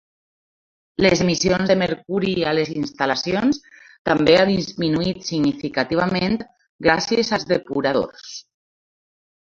[1.05, 3.59] Les emissions de mercuri a les instal·lacions
[4.11, 6.39] també han disminuït significativament
[6.89, 8.37] gràcies als depuradors.